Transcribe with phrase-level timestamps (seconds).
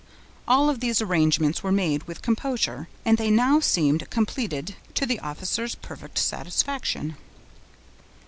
[0.47, 5.19] All of these arrangements were made with composure, and they now seemed completed to the
[5.19, 7.17] officer's perfect satisfaction.